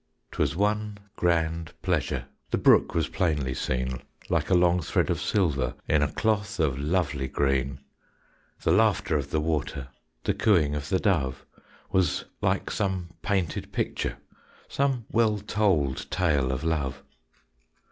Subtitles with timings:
[0.31, 5.75] 'Twas one grand pleasure; The brook was plainly seen, Like a long thread of silver
[5.87, 7.81] In a cloth of lovely green;
[8.63, 9.89] The laughter of the water,
[10.23, 11.45] The cooing of the dove,
[11.91, 14.17] Was like some painted picture,
[14.67, 17.03] Some well told tale of love.